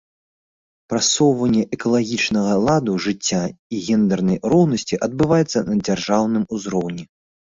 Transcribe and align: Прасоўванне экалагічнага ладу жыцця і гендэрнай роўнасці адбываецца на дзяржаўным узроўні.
Прасоўванне 0.93 1.63
экалагічнага 1.77 2.53
ладу 2.69 2.95
жыцця 3.05 3.41
і 3.75 3.83
гендэрнай 3.89 4.37
роўнасці 4.53 4.95
адбываецца 5.09 5.59
на 5.71 5.75
дзяржаўным 5.85 6.43
узроўні. 6.57 7.03